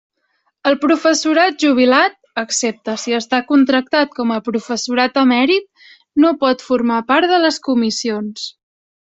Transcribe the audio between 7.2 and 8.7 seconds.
de les comissions.